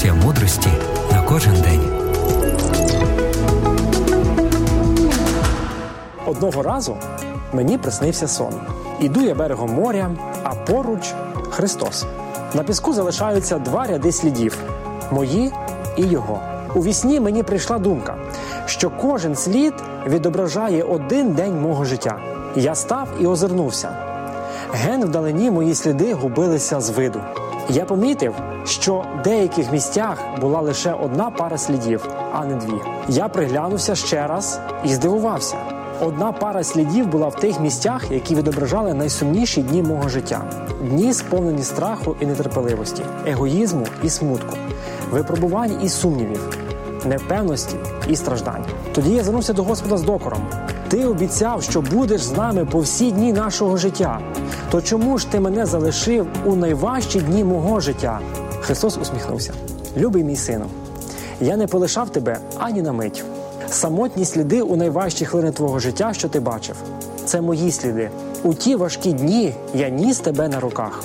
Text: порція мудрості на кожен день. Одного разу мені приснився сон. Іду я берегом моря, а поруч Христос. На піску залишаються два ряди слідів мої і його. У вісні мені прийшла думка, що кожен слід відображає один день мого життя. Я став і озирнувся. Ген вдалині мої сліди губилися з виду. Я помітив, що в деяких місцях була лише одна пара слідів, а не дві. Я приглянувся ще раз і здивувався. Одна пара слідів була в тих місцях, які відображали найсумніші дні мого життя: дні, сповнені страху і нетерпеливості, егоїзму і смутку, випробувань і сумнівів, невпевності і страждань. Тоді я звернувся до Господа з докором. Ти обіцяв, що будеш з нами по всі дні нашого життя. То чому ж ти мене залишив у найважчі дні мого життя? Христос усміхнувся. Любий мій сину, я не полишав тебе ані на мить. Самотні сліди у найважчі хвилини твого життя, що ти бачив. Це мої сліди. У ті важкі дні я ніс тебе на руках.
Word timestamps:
порція 0.00 0.14
мудрості 0.14 0.68
на 1.12 1.22
кожен 1.22 1.54
день. 1.54 1.80
Одного 6.26 6.62
разу 6.62 6.96
мені 7.52 7.78
приснився 7.78 8.28
сон. 8.28 8.54
Іду 9.00 9.20
я 9.20 9.34
берегом 9.34 9.74
моря, 9.74 10.10
а 10.42 10.54
поруч 10.54 11.14
Христос. 11.50 12.06
На 12.54 12.62
піску 12.62 12.92
залишаються 12.92 13.58
два 13.58 13.86
ряди 13.86 14.12
слідів 14.12 14.58
мої 15.10 15.52
і 15.96 16.02
його. 16.02 16.40
У 16.74 16.82
вісні 16.82 17.20
мені 17.20 17.42
прийшла 17.42 17.78
думка, 17.78 18.16
що 18.66 18.90
кожен 18.90 19.36
слід 19.36 19.74
відображає 20.06 20.82
один 20.82 21.32
день 21.32 21.60
мого 21.60 21.84
життя. 21.84 22.18
Я 22.56 22.74
став 22.74 23.08
і 23.20 23.26
озирнувся. 23.26 23.90
Ген 24.72 25.04
вдалині 25.04 25.50
мої 25.50 25.74
сліди 25.74 26.14
губилися 26.14 26.80
з 26.80 26.90
виду. 26.90 27.20
Я 27.72 27.84
помітив, 27.84 28.34
що 28.64 29.04
в 29.20 29.22
деяких 29.22 29.72
місцях 29.72 30.18
була 30.40 30.60
лише 30.60 30.92
одна 30.92 31.30
пара 31.30 31.58
слідів, 31.58 32.08
а 32.32 32.44
не 32.44 32.54
дві. 32.54 32.74
Я 33.08 33.28
приглянувся 33.28 33.94
ще 33.94 34.26
раз 34.26 34.60
і 34.84 34.88
здивувався. 34.88 35.56
Одна 36.02 36.32
пара 36.32 36.64
слідів 36.64 37.06
була 37.06 37.28
в 37.28 37.36
тих 37.36 37.60
місцях, 37.60 38.10
які 38.10 38.34
відображали 38.34 38.94
найсумніші 38.94 39.62
дні 39.62 39.82
мого 39.82 40.08
життя: 40.08 40.42
дні, 40.82 41.14
сповнені 41.14 41.62
страху 41.62 42.16
і 42.20 42.26
нетерпеливості, 42.26 43.02
егоїзму 43.26 43.86
і 44.02 44.10
смутку, 44.10 44.56
випробувань 45.10 45.82
і 45.82 45.88
сумнівів, 45.88 46.58
невпевності 47.04 47.76
і 48.08 48.16
страждань. 48.16 48.64
Тоді 48.92 49.10
я 49.10 49.22
звернувся 49.22 49.52
до 49.52 49.62
Господа 49.62 49.96
з 49.96 50.02
докором. 50.02 50.46
Ти 50.90 51.06
обіцяв, 51.06 51.62
що 51.62 51.80
будеш 51.80 52.22
з 52.22 52.32
нами 52.32 52.64
по 52.64 52.80
всі 52.80 53.10
дні 53.10 53.32
нашого 53.32 53.76
життя. 53.76 54.20
То 54.70 54.82
чому 54.82 55.18
ж 55.18 55.30
ти 55.30 55.40
мене 55.40 55.66
залишив 55.66 56.26
у 56.46 56.56
найважчі 56.56 57.20
дні 57.20 57.44
мого 57.44 57.80
життя? 57.80 58.20
Христос 58.60 58.98
усміхнувся. 58.98 59.52
Любий 59.96 60.24
мій 60.24 60.36
сину, 60.36 60.64
я 61.40 61.56
не 61.56 61.66
полишав 61.66 62.10
тебе 62.10 62.38
ані 62.58 62.82
на 62.82 62.92
мить. 62.92 63.24
Самотні 63.68 64.24
сліди 64.24 64.62
у 64.62 64.76
найважчі 64.76 65.24
хвилини 65.24 65.52
твого 65.52 65.78
життя, 65.78 66.12
що 66.12 66.28
ти 66.28 66.40
бачив. 66.40 66.76
Це 67.24 67.40
мої 67.40 67.72
сліди. 67.72 68.10
У 68.42 68.54
ті 68.54 68.76
важкі 68.76 69.12
дні 69.12 69.54
я 69.74 69.88
ніс 69.88 70.18
тебе 70.18 70.48
на 70.48 70.60
руках. 70.60 71.04